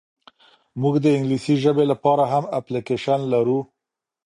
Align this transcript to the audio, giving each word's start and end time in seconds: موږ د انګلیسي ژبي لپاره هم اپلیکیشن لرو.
موږ 0.81 0.95
د 1.03 1.05
انګلیسي 1.17 1.55
ژبي 1.63 1.85
لپاره 1.91 2.23
هم 2.33 2.43
اپلیکیشن 2.59 3.19
لرو. 3.33 3.59